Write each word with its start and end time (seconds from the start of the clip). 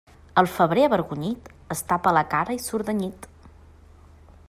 El 0.41 0.47
febrer 0.53 0.85
avergonyit 0.85 1.51
es 1.77 1.85
tapa 1.91 2.17
la 2.19 2.25
cara 2.35 2.59
i 2.59 2.65
surt 2.69 2.91
de 2.93 2.97
nit. 3.03 3.33